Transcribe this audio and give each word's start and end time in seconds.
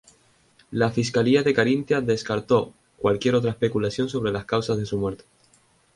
La 0.71 0.89
fiscalía 0.89 1.43
de 1.43 1.53
Carintia 1.53 2.01
descartó 2.01 2.73
"cualquier 2.97 3.35
otra 3.35 3.51
especulación 3.51 4.09
sobre 4.09 4.31
las 4.31 4.45
causas 4.45 4.79
de 4.79 4.87
su 4.87 4.97
muerte". 4.97 5.25